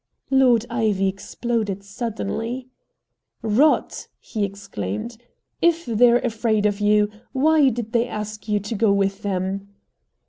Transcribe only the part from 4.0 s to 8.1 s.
he exclaimed. "If they're afraid of you, why did they